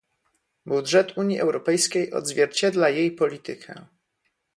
[0.65, 3.85] Budżet Unii Europejskiej odzwierciedla jej politykę